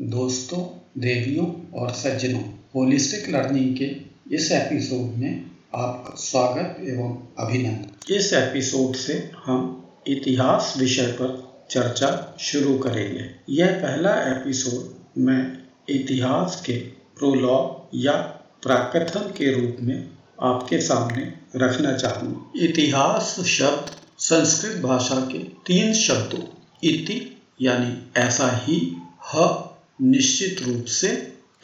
दोस्तों, 0.00 0.90
देवियों 1.00 1.80
और 1.80 1.90
सज्जनों 1.90 2.42
होलिस्टिक 2.74 3.28
लर्निंग 3.28 3.76
के 3.76 3.96
इस 4.36 4.52
एपिसोड 4.52 5.18
में 5.18 5.50
आपका 5.74 6.14
स्वागत 6.14 6.76
एवं 6.80 7.26
अभिनंदन। 7.38 8.14
इस 8.14 8.32
एपिसोड 8.32 8.96
से 8.96 9.30
हम 9.44 9.88
इतिहास 10.06 10.74
विषय 10.78 11.06
पर 11.06 11.52
चर्चा 11.70 12.36
शुरू 12.40 12.78
करेंगे। 12.78 13.30
यह 13.48 13.66
पहला 13.66 14.14
एपिसोड 14.14 14.94
मैं 15.20 15.58
इतिहास 15.88 16.62
के 16.66 16.72
प्रोलॉग 17.18 17.88
या 17.94 18.12
प्राकथन 18.62 19.20
के 19.20 19.60
रूप 19.60 19.76
में 19.80 20.10
आपके 20.42 20.80
सामने 20.80 21.32
रखना 21.56 21.96
चाहूँगा। 21.96 22.64
इतिहास 22.64 23.40
शब्द 23.46 23.90
संस्कृत 24.18 24.82
भाषा 24.82 25.28
के 25.32 25.38
तीन 25.38 25.94
शब्दों, 25.94 26.42
इति 26.84 27.36
यानी 27.62 28.20
ऐसा 28.20 28.64
ही, 28.64 28.96
ह 29.34 29.65
निश्चित 30.02 30.62
रूप 30.62 30.84
से 30.84 31.08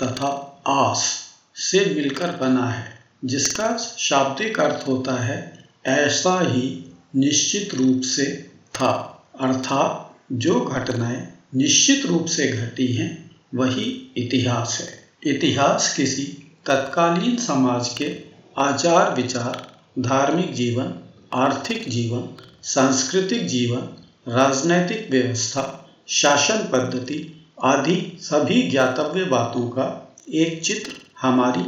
तथा 0.03 0.63
आस 0.67 1.29
से 1.55 1.95
मिलकर 1.95 2.37
बना 2.37 2.67
है, 2.67 2.99
जिसका 3.25 3.77
शाब्दिक 3.77 4.61
अर्थ 4.61 4.89
होता 4.89 5.13
है, 5.13 5.69
ऐसा 5.87 6.41
ही 6.41 6.93
निश्चित 7.17 7.75
रूप 7.75 8.01
से 8.01 8.51
था। 8.75 9.25
अर्थात 9.41 10.17
जो 10.33 10.61
घटनाएँ 10.61 11.29
निश्चित 11.55 12.07
रूप 12.07 12.27
से 12.27 12.49
घटी 12.49 12.87
हैं, 12.87 13.31
वही 13.55 14.13
इतिहास 14.17 14.79
है। 14.81 15.09
इतिहास 15.33 15.95
किसी 15.97 16.25
तत्कालीन 16.67 17.37
समाज 17.37 17.89
के 17.89 18.19
आचार 18.59 19.15
विचार, 19.15 19.81
धार्मिक 19.99 20.55
जीवन, 20.55 20.95
आर्थिक 21.33 21.89
जीवन, 21.89 22.43
सांस्कृतिक 22.63 23.47
जीवन, 23.47 23.81
राजनैतिक 24.29 25.09
व्यवस्था, 25.11 25.91
शासन 26.09 26.69
पद्धति 26.73 27.42
आदि 27.65 28.19
सभी 28.21 28.63
ज्ञातव्य 28.63 29.25
बातों 29.25 29.69
का 29.69 30.17
एक 30.29 30.63
चित्र 30.63 30.93
हमारी 31.21 31.63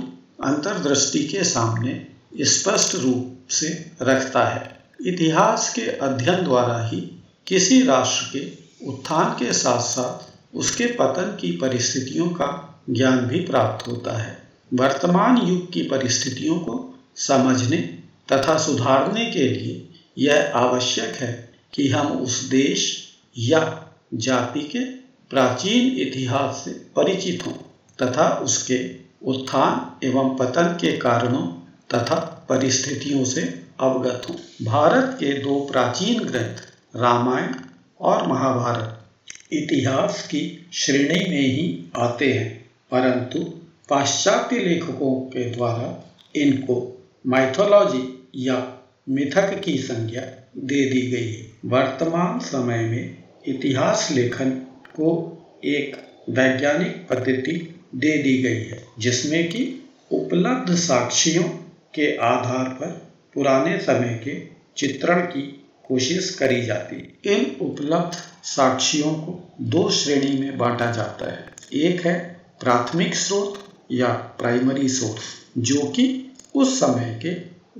अंतर्दृष्टि 0.45 1.19
के 1.19 1.45
सामने 1.45 2.07
स्पष्ट 2.41 2.95
रूप 2.95 3.39
से 3.51 3.91
रखता 4.03 4.45
है। 4.45 4.81
इतिहास 5.07 5.73
के 5.75 5.83
अध्ययन 5.83 6.45
द्वारा 6.45 6.89
ही 6.89 7.01
किसी 7.47 7.83
राष्ट्र 7.83 8.39
के 8.39 8.65
उत्थान 8.87 9.31
के 9.31 9.53
साथ 9.53 9.81
साथ 9.81 10.35
उसके 10.57 10.87
पतन 10.87 11.39
की 11.41 11.53
परिस्थितियों 11.53 12.29
का 12.29 12.83
ज्ञान 12.91 13.19
भी 13.19 13.41
प्राप्त 13.41 13.87
होता 13.87 14.19
है। 14.23 14.43
वर्तमान 14.75 15.37
युग 15.37 15.73
की 15.73 15.83
परिस्थितियों 15.83 16.59
को 16.59 16.99
समझने 17.17 17.77
तथा 18.33 18.59
सुधारने 18.59 19.27
के 19.27 19.49
लिए 19.49 19.89
यह 20.19 20.53
आवश्यक 20.55 21.15
है 21.15 21.55
कि 21.75 21.89
हम 21.89 22.07
उस 22.07 22.43
देश 22.43 23.09
या 23.39 23.93
जाति 24.15 24.61
के 24.61 25.04
प्राचीन 25.35 25.97
इतिहास 25.99 26.63
से 26.65 26.71
परिचित 26.71 27.47
हों 27.47 27.53
तथा 28.03 28.29
उसके 28.29 28.91
उत्थान 29.23 30.07
एवं 30.07 30.37
पतन 30.37 30.63
के 30.63 30.97
कारणों 30.97 31.47
तथा 31.95 32.47
परिस्थितियों 32.49 33.25
से 33.25 33.41
अवगत 33.81 34.23
हों। 34.29 34.37
भारत 34.65 35.17
के 35.21 35.33
दो 35.33 35.69
प्राचीन 35.73 36.21
ग्रंथ, 36.25 36.57
रामायण 36.97 37.55
और 38.01 38.27
महाभारत, 38.27 39.01
इतिहास 39.53 40.23
की 40.27 40.69
श्रेणी 40.73 41.31
में 41.31 41.47
ही 41.47 41.91
आते 41.97 42.33
हैं, 42.33 42.71
परंतु 42.91 43.39
पाश्चात्य 43.89 44.59
लेखकों 44.59 45.21
के 45.21 45.51
द्वारा 45.51 46.13
इनको 46.37 47.07
माइथोलॉजी 47.27 48.31
या 48.37 48.77
मिथक 49.09 49.61
की 49.65 49.79
संज्ञा 49.79 50.23
दे 50.57 50.91
दी 50.91 51.01
गई 51.01 51.33
है। 51.33 51.47
वर्तमान 51.65 52.39
समय 52.39 52.79
में 52.79 53.25
इतिहास 53.49 54.09
लेखन 54.11 54.61
को 55.01 55.11
एक 55.65 55.97
वैज्ञानिक 56.31 57.07
पद्धति 57.09 57.81
दे 57.95 58.23
दी 58.23 58.39
गई 58.43 58.65
है, 58.65 58.85
जिसमें 58.99 59.49
कि 59.49 59.91
उपलब्ध 60.13 60.75
साक्षियों 60.75 61.45
के 61.95 62.17
आधार 62.17 62.69
पर 62.69 62.87
पुराने 63.35 63.79
समय 63.79 64.21
के 64.25 64.41
चित्रण 64.77 65.21
की 65.21 65.43
कोशिश 65.89 66.35
करी 66.35 66.63
जाती 66.63 66.97
है। 66.97 67.37
इन 67.37 67.57
उपलब्ध 67.61 68.17
साक्षियों 68.43 69.15
को 69.15 69.55
दो 69.61 69.91
श्रेणी 69.91 70.39
में 70.39 70.59
बांटा 70.59 70.91
जाता 70.91 71.33
है। 71.33 71.47
एक 71.73 72.07
है 72.07 72.41
प्राथमिक 72.61 73.15
स्रोत 73.15 73.65
या 73.93 74.09
प्राइमरी 74.09 74.89
सोर्स, 74.89 75.23
जो 75.59 75.83
कि 75.83 76.33
उस 76.55 76.81
समय 76.81 77.21
के 77.23 77.33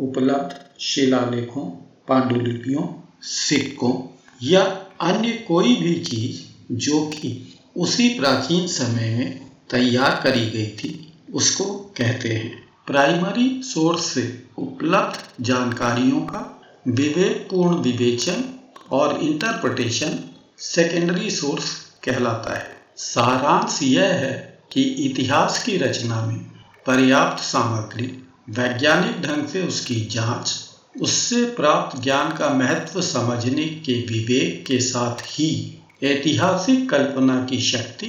उपलब्ध 0.05 0.61
शिलालेखों, 0.81 1.65
पांडुलिपियों, 2.09 2.89
सिक्कों 3.23 4.19
या 4.43 4.63
अन्य 5.01 5.33
कोई 5.33 5.77
भी 5.77 5.95
चीज़ 5.95 6.54
जो 6.73 7.07
कि 7.07 7.59
उसी 7.77 8.09
प्राचीन 8.09 8.67
समय 8.67 9.15
में 9.15 9.51
तैयार 9.71 10.21
करी 10.25 10.51
गई 10.51 10.67
थी, 10.67 11.13
उसको 11.33 11.65
कहते 11.65 12.29
हैं। 12.29 12.69
प्राइमरी 12.87 13.63
सोर्स 13.65 14.05
से 14.05 14.43
उपलब्ध 14.59 15.45
जानकारियों 15.45 16.21
का 16.21 16.63
विवेकपूर्ण 16.89 17.77
विवेचन 17.77 18.45
और 18.91 19.21
इंटरप्रटेशन 19.21 20.19
सेकेंडरी 20.59 21.31
सोर्स 21.31 21.75
कहलाता 22.05 22.59
है। 22.59 22.77
सारांश 22.97 23.79
यह 23.83 24.05
है 24.05 24.59
कि 24.73 24.83
इतिहास 24.83 25.63
की 25.63 25.77
रचना 25.77 26.27
में 26.27 26.39
पर्याप्त 26.87 27.43
सामग्री 27.43 28.07
वैज्ञानिक 28.51 29.21
ढंग 29.23 29.47
से 29.47 29.63
उसकी 29.63 30.05
जाँच, 30.05 30.55
उससे 31.01 31.45
प्राप्त 31.45 32.03
ज्ञान 32.03 32.37
का 32.37 32.49
महत्व 32.49 33.03
समझने 33.03 33.65
के 33.65 33.93
विवेक 33.93 34.67
के 34.67 34.81
साथ 34.81 35.23
ही 35.23 35.81
ऐतिहासिक 36.03 36.91
कल्पना 36.91 37.45
की 37.45 37.61
शक्ति 37.61 38.07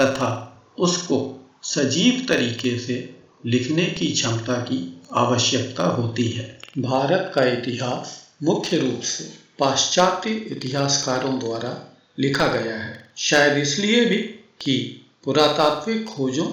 तथा 0.00 0.30
उसको 0.78 1.18
सजीव 1.62 2.26
तरीके 2.28 2.78
से 2.78 3.14
लिखने 3.46 3.84
की 3.86 4.06
क्षमता 4.06 4.54
की 4.54 5.02
आवश्यकता 5.12 5.84
होती 5.84 6.28
है। 6.28 6.58
भारत 6.78 7.32
का 7.34 7.44
इतिहास 7.44 8.28
मुख्य 8.42 8.76
रूप 8.76 9.00
से 9.00 9.24
पाश्चात्य 9.58 10.30
इतिहासकारों 10.30 11.38
द्वारा 11.38 11.98
लिखा 12.18 12.46
गया 12.46 12.76
है। 12.76 13.12
शायद 13.16 13.58
इसलिए 13.58 14.04
भी 14.04 14.16
कि 14.60 15.04
पुरातात्विक 15.24 16.04
खोजों 16.04 16.46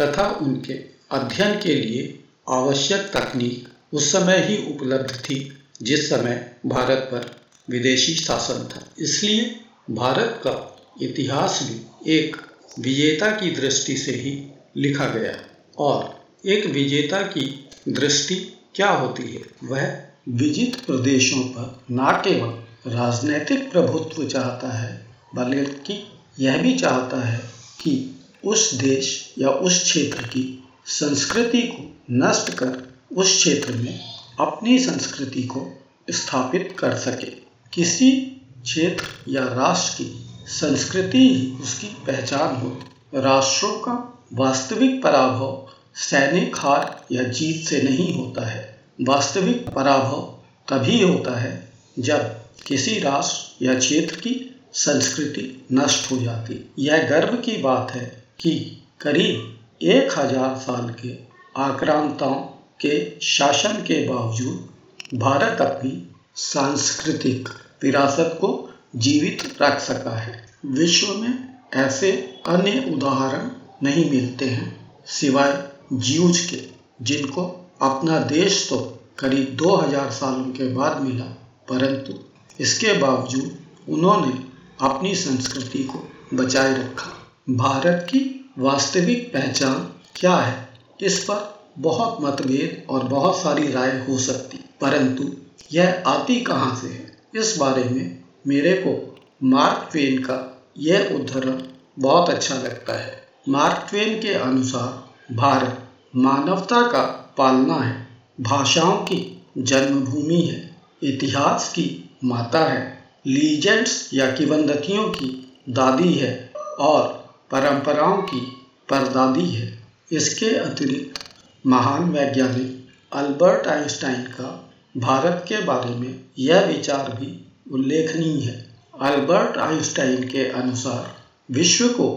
तथा 0.00 0.38
उनके 0.42 0.74
अध्ययन 1.10 1.60
के 1.60 1.74
लिए 1.74 2.24
आवश्यक 2.48 3.00
तकनीक 3.00 3.68
उस 3.92 4.12
समय 4.12 4.38
ही 4.38 4.74
उपलब्ध 4.74 5.10
थी, 5.10 5.58
जिस 5.82 6.10
समय 6.10 6.56
भारत 6.66 7.08
पर 7.12 7.36
विदेशी 7.70 8.14
शासन 8.14 8.68
था। 8.72 8.92
इसलिए 8.98 9.60
भारत 9.90 10.40
का 10.46 10.76
इतिहास 11.02 11.60
भी 11.62 12.12
एक 12.12 12.36
विजेता 12.78 13.30
की 13.30 13.50
दृष्टि 13.50 13.96
से 13.96 14.12
ही 14.12 14.54
लिखा 14.76 15.04
गया 15.04 15.32
और 15.78 16.24
एक 16.48 16.66
विजेता 16.66 17.22
की 17.22 17.68
दृष्टि 17.88 18.34
क्या 18.74 18.90
होती 18.90 19.22
है? 19.22 19.42
वह 19.64 20.02
विजित 20.28 20.76
प्रदेशों 20.86 21.42
पर 21.42 21.80
न 21.90 22.22
केवल 22.24 22.48
राजनैतिक 22.92 23.72
प्रभुत्व 23.72 24.28
चाहता 24.28 24.78
है, 24.78 25.06
बल्कि 25.34 26.12
यह 26.40 26.62
भी 26.62 26.78
चाहता 26.78 27.28
है 27.28 27.38
कि 27.80 28.20
उस 28.44 28.74
देश 28.74 29.34
या 29.38 29.50
उस 29.50 29.82
क्षेत्र 29.82 30.22
की 30.22 30.64
संस्कृति 30.86 31.62
को 31.62 31.96
नष्ट 32.10 32.50
कर 32.50 32.98
उस 33.16 33.36
क्षेत्र 33.36 33.72
में 33.72 34.00
अपनी 34.40 34.78
संस्कृति 34.78 35.42
को 35.42 35.84
स्थापित 36.10 36.76
कर 36.78 36.94
सके। 36.94 37.30
किसी 37.72 38.36
क्षेत्र 38.62 39.32
या 39.32 39.42
राष्ट्र 39.44 40.02
की 40.02 40.46
संस्कृति 40.50 41.18
ही 41.18 41.50
उसकी 41.62 41.88
पहचान 42.06 42.56
हो। 42.56 42.68
राष्ट्रों 43.12 43.72
का 43.78 43.92
वास्तविक 44.34 45.02
पराभव 45.02 45.66
सैनिक 46.00 46.56
हार 46.56 47.06
या 47.12 47.22
जीत 47.22 47.64
से 47.68 47.82
नहीं 47.82 48.12
होता 48.14 48.46
है। 48.46 48.62
वास्तविक 49.00 49.68
पराभव 49.68 50.20
तभी 50.68 51.00
होता 51.02 51.38
है 51.38 51.52
जब 51.96 52.34
किसी 52.66 52.98
राष्ट्र 52.98 53.64
या 53.64 53.74
क्षेत्र 53.74 54.16
की 54.16 54.34
संस्कृति 54.74 55.48
नष्ट 55.72 56.10
हो 56.10 56.16
जाती। 56.18 56.60
यह 56.78 57.06
गर्व 57.08 57.36
की 57.36 57.56
बात 57.58 57.90
है 57.90 58.04
कि 58.40 58.54
करीब 59.00 59.84
एक 59.84 60.18
हज़ार 60.18 60.54
साल 60.56 60.88
के 60.94 61.16
आक्रांताओं 61.58 62.36
के 62.80 63.00
शासन 63.26 63.80
के 63.82 64.00
बावजूद 64.06 65.18
भारत 65.18 65.60
अपनी 65.60 66.00
सांस्कृतिक 66.36 67.48
विरासत 67.82 68.36
को 68.40 68.48
जीवित 68.96 69.42
रख 69.62 69.80
सका 69.80 70.16
है। 70.16 70.44
विश्व 70.66 71.14
में 71.14 71.48
ऐसे 71.76 72.10
अन्य 72.46 72.84
उदाहरण 72.94 73.50
नहीं 73.82 74.10
मिलते 74.10 74.44
हैं, 74.44 74.96
सिवाय 75.06 75.52
ज्यूज 75.92 76.40
के, 76.40 76.60
जिनको 77.02 77.44
अपना 77.82 78.18
देश 78.26 78.66
तो 78.70 78.78
करीब 79.18 79.56
2000 79.56 80.10
सालों 80.10 80.44
के 80.44 80.72
बाद 80.74 81.00
मिला, 81.02 81.24
परंतु 81.68 82.18
इसके 82.60 82.92
बावजूद 82.98 83.58
उन्होंने 83.88 84.32
अपनी 84.80 85.14
संस्कृति 85.14 85.84
को 85.84 86.08
बचाए 86.34 86.72
रखा। 86.74 87.10
भारत 87.50 88.06
की 88.10 88.52
वास्तविक 88.58 89.32
पहचान 89.32 89.74
क्या 90.16 90.36
है, 90.36 90.68
इस 91.00 91.18
पर 91.24 91.48
बहुत 91.78 92.18
मतभेद 92.20 92.82
और 92.90 93.04
बहुत 93.04 93.36
सारी 93.36 93.70
राय 93.72 93.98
हो 94.08 94.18
सकती, 94.18 94.58
परंतु 94.80 95.30
यह 95.72 96.02
आती 96.06 96.40
कहाँ 96.40 96.74
से 96.76 96.88
है? 96.88 97.09
इस 97.36 97.56
बारे 97.58 97.84
में 97.84 98.24
मेरे 98.46 98.72
को 98.72 99.18
मार्क 99.42 99.88
ट्वेन 99.92 100.18
का 100.18 100.62
यह 100.78 101.10
उद्धरण 101.14 101.62
बहुत 101.98 102.30
अच्छा 102.30 102.54
लगता 102.54 102.92
है। 102.92 103.22
मार्क 103.48 103.86
ट्वेन 103.90 104.22
के 104.22 104.34
अनुसार 104.34 105.10
भारत 105.34 105.88
मानवता 106.16 106.82
का 106.82 107.34
पालना 107.38 107.74
है, 107.74 108.06
भाषाओं 108.40 108.96
की 108.96 109.42
जन्मभूमि 109.58 110.40
है, 110.40 110.76
इतिहास 111.02 111.68
की 111.68 112.10
माता 112.24 112.64
है, 112.64 113.04
लीजेंड्स 113.26 114.10
या 114.14 114.30
किवंदतियों 114.30 115.08
की 115.08 115.58
दादी 115.68 116.12
है 116.12 116.52
और 116.78 117.30
परंपराओं 117.50 118.22
की 118.22 118.40
परदादी 118.88 119.50
है। 119.50 119.78
इसके 120.12 120.50
अतिरिक्त 120.50 121.20
महान 121.66 122.10
वैज्ञानिक 122.10 122.88
अल्बर्ट 123.12 123.66
आइंस्टाइन 123.66 124.22
का 124.22 124.69
भारत 124.94 125.44
के 125.48 125.60
बारे 125.64 125.94
में 125.94 126.14
यह 126.38 126.60
विचार 126.66 127.10
भी 127.10 127.28
उल्लेखनीय 127.72 128.40
है। 128.42 128.54
अल्बर्ट 129.00 129.58
आइंस्टाइन 129.58 130.22
के 130.22 130.44
अनुसार, 130.44 131.14
विश्व 131.48 131.88
को 131.88 132.08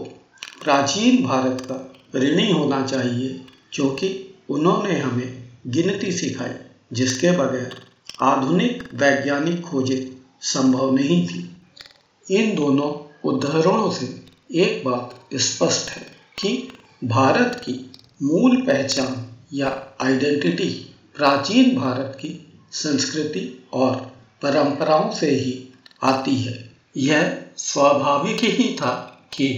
प्राचीन 0.62 1.22
भारत 1.24 1.66
का 1.70 2.18
ऋणी 2.18 2.50
होना 2.52 2.82
चाहिए 2.82 3.28
क्योंकि 3.72 4.08
उन्होंने 4.50 4.98
हमें 4.98 5.42
गिनती 5.66 6.12
सिखाई, 6.12 6.54
जिसके 6.92 7.30
बगैर 7.32 7.76
आधुनिक 8.22 8.82
वैज्ञानिक 8.94 9.60
खोजें 9.60 9.98
संभव 10.42 10.94
नहीं 10.94 11.26
थी। 11.26 11.48
इन 12.26 12.54
दोनों 12.54 12.90
उदाहरणों 13.28 13.90
से 13.90 14.14
एक 14.50 14.84
बात 14.84 15.34
स्पष्ट 15.34 15.90
है 15.90 16.06
कि 16.38 16.56
भारत 17.04 17.60
की 17.64 17.80
मूल 18.22 18.56
पहचान 18.56 19.24
या 19.52 19.68
आइडेंटिटी 20.02 20.68
प्राचीन 21.14 21.74
भारत 21.74 22.16
की 22.20 22.40
संस्कृति 22.74 23.68
और 23.72 23.96
परंपराओं 24.42 25.10
से 25.10 25.30
ही 25.30 25.52
आती 26.02 26.36
है। 26.36 26.72
यह 26.96 27.38
स्वाभाविक 27.56 28.40
ही 28.40 28.74
था 28.74 28.92
कि 29.32 29.48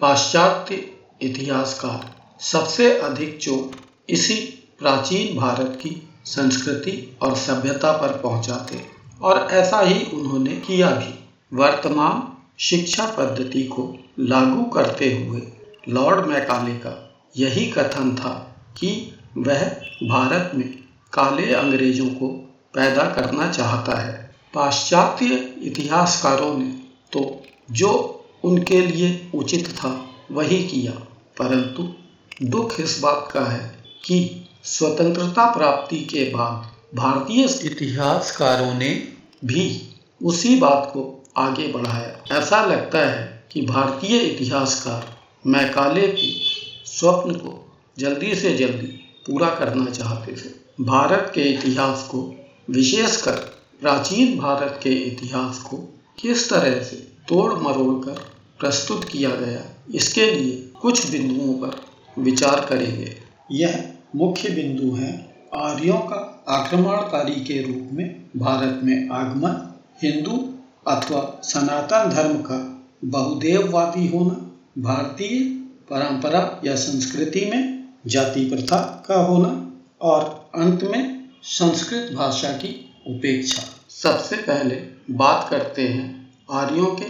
पाश्चात्य 0.00 0.74
इतिहासकार 1.22 2.12
सबसे 2.40 2.98
अधिक 2.98 3.38
चोट 3.38 3.76
इसी 4.10 4.34
प्राचीन 4.78 5.36
भारत 5.36 5.78
की 5.82 5.90
संस्कृति 6.24 7.16
और 7.22 7.36
सभ्यता 7.36 7.92
पर 7.92 8.18
पहुंचाते 8.18 8.80
और 9.22 9.48
ऐसा 9.50 9.80
ही 9.80 10.04
उन्होंने 10.14 10.56
किया 10.56 10.90
भी। 10.90 11.14
वर्तमान 11.52 12.22
शिक्षा 12.58 13.06
पद्धति 13.18 13.62
को 13.62 13.98
लागू 14.18 14.62
करते 14.64 15.12
हुए 15.14 15.42
लॉर्ड 15.88 16.26
मैकाले 16.26 16.74
का 16.74 16.94
यही 17.36 17.66
कथन 17.70 18.14
था 18.16 18.34
कि 18.76 19.12
वह 19.38 19.64
भारत 20.04 20.52
में 20.54 20.68
काले 21.12 21.52
अंग्रेज़ों 21.54 22.08
को 22.08 22.28
पैदा 22.74 23.02
करना 23.02 23.50
चाहता 23.50 24.00
है। 24.02 24.34
पाश्चात्य 24.54 25.26
इतिहासकारों 25.62 26.58
ने 26.58 26.70
तो 27.12 27.42
जो 27.70 28.20
उनके 28.44 28.86
लिए 28.86 29.30
उचित 29.34 29.68
था, 29.68 30.10
वही 30.30 30.64
किया। 30.64 30.92
परंतु 31.38 31.94
दुख 32.42 32.80
इस 32.80 33.00
बात 33.02 33.28
का 33.32 33.40
है 33.40 33.84
कि 34.04 34.48
स्वतंत्रता 34.64 35.54
प्राप्ति 35.54 35.98
के 35.98 36.24
बाद 36.24 36.74
भारतीय 36.96 37.44
इतिहासकारों 37.44 38.74
ने 38.74 39.08
भी 39.44 39.94
उसी 40.22 40.56
बात 40.56 40.90
को 40.94 41.24
आगे 41.36 41.68
बढ़ाया। 41.68 42.38
ऐसा 42.38 42.66
लगता 42.66 42.98
है 42.98 43.44
कि 43.52 43.62
भारतीय 43.62 44.18
इतिहासकार 44.18 45.18
मैकाले 45.46 46.08
की 46.08 46.40
स्वप्न 46.86 47.32
को 47.32 47.78
जल्दी 47.98 48.34
से 48.34 48.56
जल्दी 48.56 48.86
पूरा 49.26 49.48
करना 49.48 49.90
चाहते 49.90 50.32
थे। 50.32 50.84
भारत 50.84 51.32
के 51.34 51.40
इतिहास 51.40 52.08
को 52.10 52.43
विशेषकर 52.70 53.36
प्राचीन 53.80 54.38
भारत 54.38 54.78
के 54.82 54.90
इतिहास 54.90 55.58
को 55.60 55.76
किस 56.18 56.48
तरह 56.50 56.82
से 56.82 56.96
तोड़ 57.28 57.52
मरोड़ 57.52 58.04
कर 58.04 58.20
प्रस्तुत 58.60 59.04
किया 59.04 59.30
गया, 59.30 59.60
इसके 59.94 60.30
लिए 60.30 60.70
कुछ 60.82 61.10
बिंदुओं 61.10 61.54
पर 61.54 62.22
विचार 62.22 62.66
करेंगे। 62.68 63.16
यह 63.52 63.92
मुख्य 64.16 64.48
बिंदु 64.50 64.94
है 64.96 65.12
आर्यों 65.54 65.98
का 65.98 66.44
आक्रमणकारी 66.48 67.40
के 67.40 67.60
रूप 67.62 67.88
में 67.92 68.24
भारत 68.36 68.80
में 68.84 69.08
आगमन, 69.10 69.74
हिंदू 70.02 70.38
अथवा 70.86 71.40
सनातन 71.44 72.10
धर्म 72.10 72.36
का 72.42 72.58
बहुदेववादी 73.04 74.06
होना, 74.08 74.34
भारतीय 74.78 75.38
परंपरा 75.90 76.60
या 76.64 76.74
संस्कृति 76.76 77.44
में 77.46 77.84
जाति 78.06 78.44
प्रथा 78.50 78.78
का 79.08 79.16
होना, 79.16 79.70
और 80.00 80.50
अंत 80.54 80.84
में 80.84 81.23
संस्कृत 81.46 82.12
भाषा 82.14 82.52
की 82.52 82.94
उपेक्षा। 83.06 83.62
सबसे 83.88 84.36
पहले 84.36 84.74
बात 85.10 85.46
करते 85.50 85.88
हैं 85.88 86.34
आर्यों 86.50 86.86
के। 86.86 87.04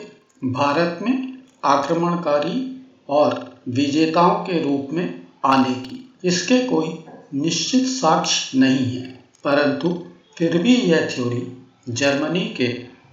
भारत 0.44 0.98
में 1.02 1.38
आक्रमणकारी 1.64 2.86
और 3.08 3.62
विजेताओं 3.68 4.44
के 4.44 4.62
रूप 4.62 4.88
में 4.92 5.26
आने 5.44 5.74
की। 5.74 6.12
इसके 6.24 6.58
कोई 6.58 7.04
निश्चित 7.40 7.86
साक्ष्य 7.86 8.58
नहीं 8.58 8.96
है। 8.96 9.24
परंतु 9.44 10.06
फिर 10.38 10.58
भी 10.58 10.76
यह 10.76 11.08
थ्योरी 11.14 11.66
जर्मनी 11.92 12.48
के 12.48 12.64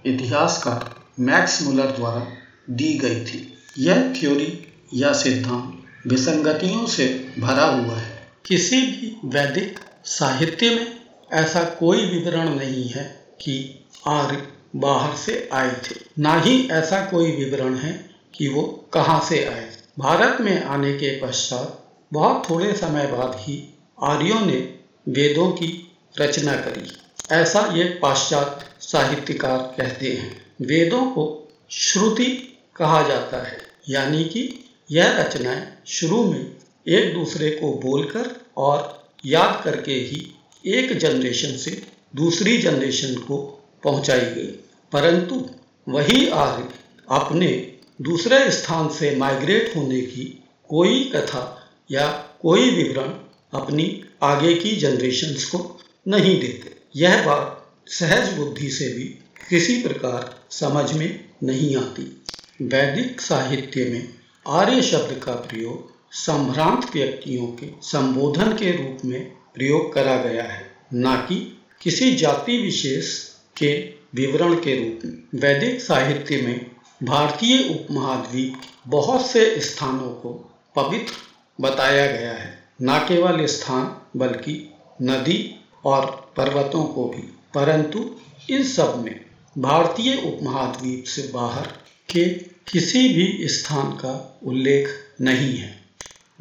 इतिहासकार 0.06 0.94
मैक्स 1.20 1.62
मुलर 1.62 1.86
द्वारा 1.86 2.26
दी 2.70 2.94
गई 2.94 3.24
थी। 3.24 3.52
यह 3.78 4.14
थ्योरी 4.20 4.58
या 4.94 5.12
सिद्धांत 5.12 5.82
विसंगतियों 6.06 6.86
से 6.86 7.34
भरा 7.38 7.64
हुआ 7.64 7.96
है। 7.96 8.28
किसी 8.46 8.82
भी 8.82 9.16
वैदिक 9.24 9.78
साहित्य 10.04 10.74
में 10.74 11.01
ऐसा 11.32 11.64
कोई 11.64 12.06
विवरण 12.06 12.48
नहीं 12.48 12.88
है 12.88 13.26
कि 13.40 13.84
आर्य 14.06 14.48
बाहर 14.76 15.16
से 15.16 15.48
आए 15.52 15.70
थे। 15.70 15.94
ना 16.18 16.40
ही 16.40 16.68
ऐसा 16.68 17.04
कोई 17.04 17.32
विवरण 17.32 17.76
है 17.76 18.10
कि 18.34 18.48
वो 18.48 18.62
कहाँ 18.92 19.24
से 19.28 19.44
आए। 19.44 19.70
भारत 19.98 20.40
में 20.40 20.64
आने 20.64 20.92
के 20.92 21.20
पश्चात 21.20 21.90
बहुत 22.12 22.50
थोड़े 22.50 22.72
समय 22.72 23.06
बाद 23.06 23.36
ही 23.38 23.78
आर्यों 24.02 24.40
ने 24.40 24.78
वेदों 25.08 25.50
की 25.50 25.92
रचना 26.20 26.52
करी। 26.52 26.92
ऐसा 27.32 27.60
ये 27.74 27.84
पाश्चात्य 27.84 28.66
साहित्यकार 28.80 29.58
कहते 29.58 30.12
हैं। 30.12 30.46
वेदों 30.62 31.04
को 31.06 31.48
श्रुति 31.70 32.58
कहा 32.76 33.08
जाता 33.08 33.46
है, 33.46 33.58
यानी 33.88 34.24
कि 34.24 34.64
यह 34.90 35.20
रचनाएँ 35.20 35.82
शुरू 35.86 36.32
में 36.32 36.56
एक 36.88 37.14
दूसरे 37.14 37.50
को 37.50 37.72
बोलकर 37.72 38.36
और 38.56 39.06
याद 39.26 39.60
करके 39.64 39.92
ही 39.92 40.31
एक 40.66 40.98
जनरेशन 40.98 41.56
से 41.56 41.82
दूसरी 42.16 42.58
जनरेशन 42.58 43.14
को 43.14 43.36
पहुंचाई 43.84 44.20
गई। 44.20 44.58
परंतु 44.92 45.50
वही 45.88 46.28
आर्य 46.28 46.68
अपने 47.08 47.78
दूसरे 48.02 48.50
स्थान 48.50 48.88
से 48.88 49.16
माइग्रेट 49.16 49.76
होने 49.76 50.00
की 50.00 50.44
कोई 50.68 51.04
कथा 51.04 51.70
या 51.90 52.06
कोई 52.40 52.70
विवरण 52.70 53.08
अपनी 53.52 54.04
आगे 54.22 54.54
की 54.54 54.76
जनरेशन्स 54.76 55.44
को 55.44 55.80
नहीं 56.08 56.40
देते। 56.40 56.76
यह 56.96 57.26
बात 57.26 57.72
सहज 57.86 58.32
बुद्धि 58.32 58.70
से 58.70 58.88
भी 58.88 59.04
किसी 59.48 59.82
प्रकार 59.82 60.42
समझ 60.50 60.92
में 60.92 61.24
नहीं 61.42 61.76
आती। 61.76 62.22
वैदिक 62.62 63.20
साहित्य 63.20 63.84
में 63.84 64.08
आर्य 64.48 64.82
शब्द 64.82 65.20
का 65.24 65.32
प्रयोग 65.32 65.92
संभ्रांत 66.12 66.94
व्यक्तियों 66.94 67.46
के 67.46 67.66
संबोधन 67.82 68.52
के 68.52 68.76
रूप 68.76 68.98
में 69.04 69.32
प्रयोग 69.54 69.92
करा 69.92 70.16
गया 70.16 70.42
है, 70.42 70.74
न 70.94 71.16
कि 71.16 71.62
किसी 71.82 72.14
जाति 72.14 72.58
विशेष 72.58 73.18
के 73.56 73.82
विवरण 74.14 74.54
के 74.54 74.76
रूप 74.76 75.00
में। 75.04 75.40
वैदिक 75.40 75.80
साहित्य 75.80 76.36
में 76.36 76.70
भारतीय 77.02 77.68
उपमहाद्वीप 77.70 78.54
बहुत 78.86 79.26
से 79.30 79.60
स्थानों 79.60 80.10
को 80.10 80.58
पवित्र 80.76 81.12
बताया 81.60 82.06
गया 82.06 82.32
है। 82.32 82.64
न 82.82 82.98
केवल 82.98 83.46
स्थान, 83.46 84.18
बल्कि 84.18 84.74
नदी 85.02 85.64
और 85.84 86.32
पर्वतों 86.36 86.84
को 86.84 87.04
भी। 87.04 87.22
परंतु 87.54 88.16
इन 88.50 88.64
सब 88.64 89.04
में 89.04 89.24
भारतीय 89.58 90.14
उपमहाद्वीप 90.14 91.04
से 91.04 91.30
बाहर 91.34 91.66
के 92.10 92.24
किसी 92.72 93.08
भी 93.08 93.48
स्थान 93.48 93.90
का 93.90 94.40
उल्लेख 94.46 94.88
नहीं 95.20 95.56
है। 95.56 95.82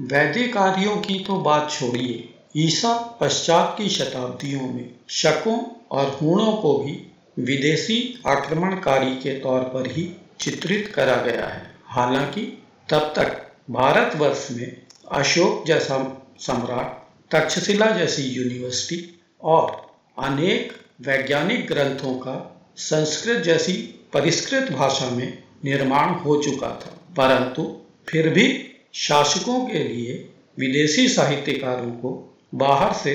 वैदिक 0.01 0.53
कार्यों 0.53 0.97
की 0.97 1.19
तो 1.19 1.35
बात 1.35 1.71
छोड़िए। 1.71 2.30
ईसा 2.57 3.17
पश्चात 3.21 3.75
की 3.77 3.89
शताब्दियों 3.89 4.61
में 4.61 4.91
शकों 5.09 5.59
और 5.91 6.19
हूणों 6.21 6.53
को 6.53 6.77
भी 6.77 7.11
विदेशी 7.39 8.21
आक्रमणकारी 8.27 9.15
के 9.15 9.39
तौर 9.39 9.61
पर 9.61 9.91
ही 9.91 10.15
चित्रित 10.39 10.91
करा 10.95 11.15
गया 11.15 11.45
है। 11.45 11.75
हालाँकि 11.85 12.63
तब 12.89 13.13
तक 13.15 13.51
भारतवर्ष 13.71 14.47
में 14.51 14.81
अशोक 15.11 15.67
जैसा 15.67 16.27
सम्राट, 16.39 17.07
तक्षशिला 17.31 17.85
जैसी 17.85 18.21
यूनिवर्सिटी 18.21 19.19
और 19.43 19.93
अनेक 20.19 20.73
वैज्ञानिक 21.01 21.67
ग्रंथों 21.67 22.13
का 22.13 22.65
संस्कृत 22.77 23.43
जैसी 23.43 23.73
परिष्कृत 24.13 24.71
भाषा 24.71 25.09
में 25.09 25.43
निर्माण 25.65 26.09
हो 26.09 26.43
चुका 26.43 26.67
था। 26.67 26.97
परंतु 27.17 27.77
फिर 28.09 28.29
भी 28.29 28.63
शासकों 28.93 29.65
के 29.65 29.83
लिए 29.83 30.29
विदेशी 30.59 31.09
साहित्यकारों 31.09 31.91
को 31.91 32.30
बाहर 32.53 32.93
से 32.93 33.13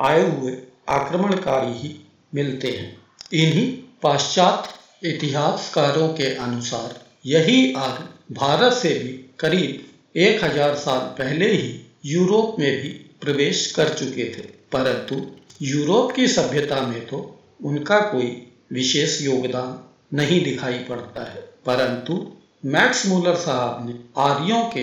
आए 0.00 0.22
हुए 0.30 0.56
आक्रमणकारी 0.88 1.72
ही 1.78 1.94
मिलते 2.32 2.68
हैं। 2.68 2.96
इन्हीं 3.34 3.66
पाश्चात्य 4.02 5.08
इतिहासकारों 5.08 6.08
के 6.08 6.34
अनुसार 6.36 7.00
यही 7.26 7.72
आग 7.72 7.98
भारत 8.34 8.72
से 8.72 8.94
भी 8.94 9.12
करीब 9.38 10.18
एक 10.18 10.44
हज़ार 10.44 10.74
साल 10.74 11.00
पहले 11.18 11.50
ही 11.52 11.80
यूरोप 12.06 12.56
में 12.58 12.70
भी 12.82 12.88
प्रवेश 13.20 13.70
कर 13.72 13.88
चुके 13.94 14.24
थे। 14.36 14.42
परंतु 14.72 15.20
यूरोप 15.62 16.12
की 16.12 16.26
सभ्यता 16.28 16.80
में 16.80 17.06
तो 17.06 17.18
उनका 17.64 18.00
कोई 18.00 18.30
विशेष 18.72 19.20
योगदान 19.22 19.78
नहीं 20.16 20.42
दिखाई 20.44 20.78
पड़ता 20.78 21.22
है। 21.22 21.40
परंतु 21.66 22.26
मैक्स 22.64 23.06
मूलर 23.06 23.34
साहब 23.36 23.86
ने 23.88 23.94
आर्यों 24.22 24.62
के 24.66 24.80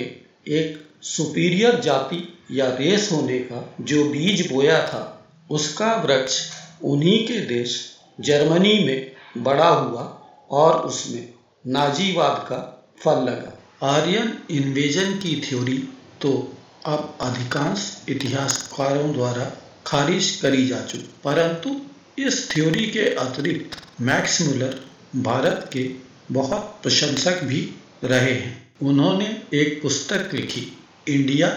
एक 0.58 0.85
सुपीरियर 1.06 1.80
जाति 1.80 2.40
या 2.52 2.70
देश 2.70 3.12
होने 3.12 3.40
का 3.40 3.76
जो 3.82 4.04
बीज 4.06 4.52
बोया 4.52 4.80
था, 4.88 5.28
उसका 5.52 5.96
वृक्ष 5.96 6.40
उन्हीं 6.84 7.28
के 7.28 7.40
देश, 7.40 7.96
जर्मनी 8.22 8.84
में 8.84 9.12
बड़ा 9.38 9.68
हुआ 9.68 10.04
और 10.52 10.74
उसमें 10.74 11.34
नाजीवाद 11.68 12.46
का 12.50 12.88
फल 13.04 13.18
लगा। 13.24 13.52
आर्यन 13.88 14.38
इन्वेजन 14.50 15.12
की 15.12 15.42
थ्योरी 15.42 15.78
तो 16.22 16.58
अब 16.86 17.18
अधिकांश 17.22 18.04
इतिहासकारों 18.10 19.14
द्वारा 19.14 19.52
खारिज 19.88 20.32
करी 20.36 20.68
जा 20.68 20.82
चुकी। 20.82 21.10
परंतु 21.24 21.82
इस 22.28 22.50
थ्योरी 22.52 22.86
के 22.86 23.16
अतिरिक्त 23.16 23.78
मैक्स 24.02 24.42
मुलर 24.42 24.80
भारत 25.16 25.70
के 25.74 25.92
बहुत 26.32 26.80
प्रशंसक 26.84 27.44
भी 27.44 27.72
रहे 28.04 28.34
हैं। 28.34 28.74
उन्होंने 28.84 29.42
एक 29.54 29.82
पुस्तक 29.82 30.30
लिखी। 30.34 30.78
India 31.08 31.48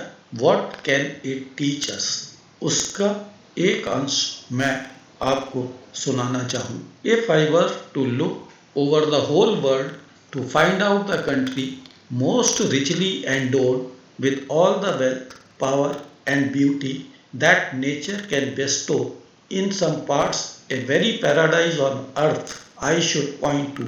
what 0.41 0.75
can 0.85 1.07
it 1.31 1.51
teach 1.59 1.91
us 1.91 2.07
उसका 2.63 3.09
एक 3.59 3.87
अंश 3.89 4.17
मैं 4.53 4.75
आपको 5.23 5.63
सुनाना 6.01 6.43
चाहूँ। 6.49 6.81
If 7.13 7.31
I 7.33 7.47
were 7.51 7.69
to 7.95 8.05
look 8.19 8.79
over 8.79 9.07
the 9.11 9.23
whole 9.29 9.55
world 9.61 9.91
to 10.33 10.43
find 10.49 10.83
out 10.83 11.07
the 11.11 11.23
country 11.27 11.67
most 12.21 12.61
richly 12.73 13.13
endowed 13.53 14.23
with 14.25 14.47
all 14.51 14.75
the 14.83 14.95
wealth 15.01 15.35
power 15.61 15.97
and 16.29 16.53
beauty 16.53 16.93
that 17.45 17.75
nature 17.75 18.21
can 18.31 18.55
bestow 18.57 18.99
in 19.53 19.71
some 19.73 19.93
parts 20.09 20.45
a 20.73 20.85
very 20.89 21.13
paradise 21.23 21.79
on 21.81 22.07
earth 22.25 22.55
I 22.85 23.03
should 23.09 23.33
point 23.41 23.77
to 23.77 23.87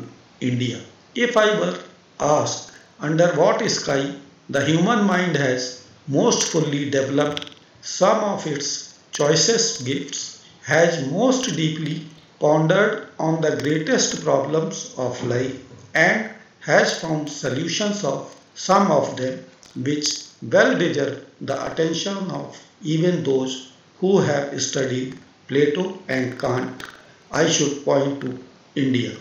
India 0.49 0.79
if 1.25 1.39
I 1.39 1.57
were 1.57 1.79
asked 2.21 3.05
under 3.05 3.35
what 3.37 3.63
sky 3.69 4.11
the 4.50 4.64
human 4.66 5.04
mind 5.06 5.36
has 5.36 5.86
most 6.08 6.48
fully 6.52 6.90
developed 6.90 7.52
some 7.82 8.24
of 8.24 8.46
its 8.48 9.00
choicest 9.12 9.86
gifts 9.86 10.44
has 10.64 11.08
most 11.12 11.56
deeply 11.56 12.06
pondered 12.40 13.08
on 13.20 13.42
the 13.42 13.56
greatest 13.58 14.24
problems 14.24 14.94
of 14.98 15.24
life 15.28 15.56
and 15.94 16.30
has 16.60 17.00
found 17.00 17.30
solutions 17.30 18.04
of 18.04 18.36
some 18.56 18.92
of 18.92 19.16
them 19.18 19.44
which 19.76 20.08
well 20.52 20.78
deserve 20.78 21.26
the 21.42 21.58
attention 21.72 22.18
of 22.32 22.58
even 22.82 23.24
those 23.24 23.72
who 24.00 24.20
have 24.20 24.62
studied 24.62 25.18
Plato 25.48 26.00
and 26.08 26.40
Kant. 26.40 26.84
I 27.32 27.48
should 27.50 27.86
point 27.86 28.22
to 28.22 28.40
India. 28.76 29.12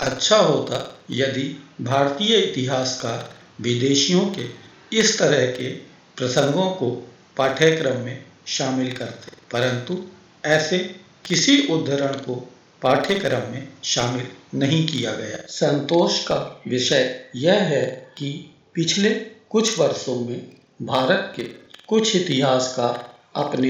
अच्छा 0.00 0.36
होता 0.36 0.78
यदि 1.10 1.44
भारतीय 1.80 2.36
इतिहासकार 2.36 3.31
विदेशियों 3.63 4.25
के 4.25 4.45
इस 4.97 5.19
तरह 5.19 5.45
के 5.45 5.71
प्रसंगों 6.17 6.69
को 6.71 7.11
पाठ्यक्रम 7.37 8.01
में 8.01 8.23
शामिल 8.47 8.91
करते। 8.91 9.31
परंतु 9.51 10.03
ऐसे 10.45 10.77
किसी 11.25 11.67
उद्धरण 11.67 12.13
को 12.13 12.49
पाठ्यक्रम 12.81 13.51
में 13.51 13.67
शामिल 13.83 14.27
नहीं 14.55 14.87
किया 14.87 15.11
गया। 15.11 15.45
संतोष 15.49 16.23
का 16.23 16.61
विषय 16.67 17.25
यह 17.35 17.53
है 17.53 18.13
कि 18.17 18.55
पिछले 18.73 19.09
कुछ 19.49 19.79
वर्षों 19.79 20.15
में 20.15 20.41
भारत 20.81 21.33
के 21.35 21.43
कुछ 21.87 22.15
इतिहासकार 22.15 23.13
अपने 23.35 23.69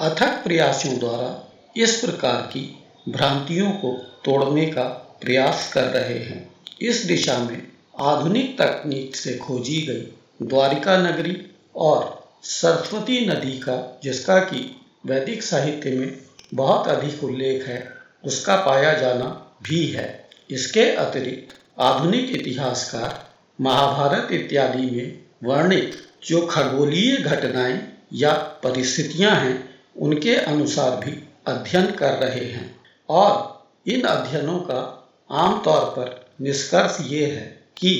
अथक 0.00 0.44
प्रयासों 0.44 0.98
द्वारा 0.98 1.52
इस 1.76 1.96
प्रकार 1.96 2.42
की 2.42 2.84
भ्रांतियों 3.08 3.70
को 3.70 3.92
तोड़ने 4.24 4.66
का 4.66 4.82
प्रयास 5.20 5.72
कर 5.72 5.84
रहे 5.84 6.18
हैं। 6.18 6.54
इस 6.80 7.04
दिशा 7.04 7.38
में 7.38 7.73
आधुनिक 8.00 8.62
तकनीक 8.62 9.16
से 9.16 9.38
खोजी 9.38 9.82
गई 9.82 10.46
द्वारिका 10.46 10.96
नगरी 10.96 11.46
और 11.76 12.24
सरस्वती 12.42 13.26
नदी 13.26 13.58
का, 13.58 14.00
जिसका 14.02 14.38
कि 14.38 14.76
वैदिक 15.06 15.42
साहित्य 15.42 15.90
में 15.90 16.18
बहुत 16.54 16.88
अधिक 16.88 17.24
उल्लेख 17.24 17.66
है, 17.66 17.92
उसका 18.24 18.56
पाया 18.56 18.94
जाना 18.94 19.58
भी 19.62 19.86
है। 19.86 20.28
इसके 20.50 20.90
अतिरिक्त 20.90 21.56
आधुनिक 21.80 22.40
इतिहासकार 22.40 23.28
महाभारत 23.60 24.32
इत्यादि 24.32 24.90
में 24.90 25.24
वर्णित 25.44 25.96
जो 26.26 26.46
खगोलीय 26.46 27.16
घटनाएँ 27.16 27.92
या 28.12 28.32
परिस्थितियाँ 28.32 29.36
हैं, 29.36 29.80
उनके 29.96 30.34
अनुसार 30.34 30.90
भी 30.90 31.28
अध्ययन 31.46 31.86
कर 31.86 32.12
रहे 32.12 32.44
हैं। 32.44 32.80
और 33.08 33.64
इन 33.86 34.02
अध्ययनों 34.02 34.58
का 34.58 35.10
आमतौर 35.30 35.80
पर 35.80 36.34
निष्कर्ष 36.40 36.98
ये 37.00 37.26
है 37.26 37.63
कि 37.76 37.92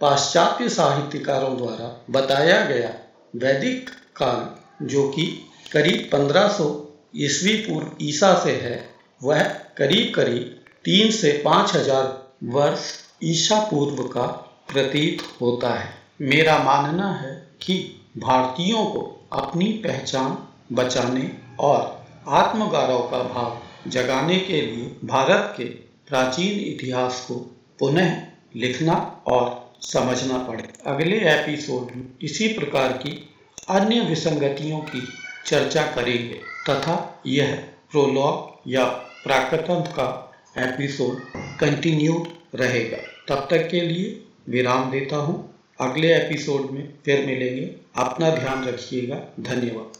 पाश्चात्य 0.00 0.68
साहित्यकारों 0.68 1.56
द्वारा 1.56 1.88
बताया 2.10 2.60
गया 2.64 2.90
वैदिक 3.34 3.90
काल 4.16 4.86
जो 4.86 5.08
कि 5.08 5.24
करीब 5.72 6.10
1500 6.10 6.68
ईस्वी 7.16 7.56
पूर्व 7.58 8.04
ईसा 8.04 8.34
से 8.44 8.52
है, 8.52 8.76
वह 9.20 9.42
करीब 9.78 10.14
करीब 10.14 10.54
तीन 10.84 11.10
से 11.10 11.32
पाँच 11.44 11.74
हज़ार 11.76 12.16
वर्ष 12.52 12.92
ईसा 13.24 13.58
पूर्व 13.70 14.02
का 14.08 14.26
प्रतीत 14.72 15.22
होता 15.40 15.74
है। 15.74 15.90
मेरा 16.22 16.58
मानना 16.58 17.10
है 17.14 17.34
कि 17.62 17.74
भारतीयों 18.18 18.84
को 18.86 19.02
अपनी 19.32 19.72
पहचान 19.84 20.36
बचाने 20.72 21.30
और 21.60 21.96
आत्मगौरव 22.38 23.00
का 23.10 23.22
भाव 23.24 23.90
जगाने 23.90 24.38
के 24.40 24.60
लिए 24.62 24.90
भारत 25.04 25.52
के 25.56 25.64
प्राचीन 26.08 26.58
इतिहास 26.62 27.24
को 27.28 27.34
पुनः 27.78 28.16
लिखना 28.56 29.22
और 29.26 29.72
समझना 29.80 30.38
पड़े। 30.38 30.64
अगले 30.86 31.16
एपिसोड 31.16 31.96
में 31.96 32.04
इसी 32.22 32.48
प्रकार 32.48 32.92
की 32.92 33.28
अन्य 33.68 34.00
विसंगतियों 34.00 34.78
की 34.78 35.08
चर्चा 35.46 35.82
करेंगे, 35.82 36.34
तथा 36.70 37.22
यह 37.26 37.54
प्रोलॉग 37.90 38.60
या 38.66 38.84
प्राकतंत्र 39.24 39.90
का 39.90 40.32
एपिसोड 40.58 41.22
कंटिन्यू 41.36 42.26
रहेगा। 42.54 42.98
तब 43.28 43.48
तक 43.50 43.68
के 43.68 43.80
लिए 43.80 44.24
विराम 44.48 44.90
देता 44.90 45.16
हूँ। 45.16 45.54
अगले 45.80 46.16
एपिसोड 46.16 46.70
में 46.70 46.92
फिर 47.04 47.26
मिलेंगे। 47.26 47.74
अपना 47.96 48.30
ध्यान 48.30 48.64
रखिएगा। 48.64 49.34
धन्यवाद। 49.40 49.92